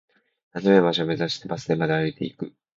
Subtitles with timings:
[0.53, 2.51] 休める場所を目指して、バス停まで歩いていく